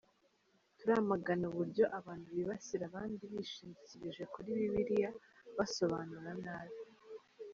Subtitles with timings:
[0.77, 5.09] Turamagana uburyo abantu bibasira abandi bishingikirije kuri Bibiliya
[5.57, 6.77] basobanura nabi.